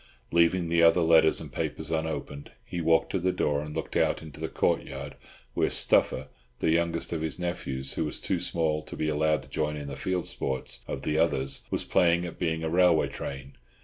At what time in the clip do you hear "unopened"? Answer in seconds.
1.91-2.49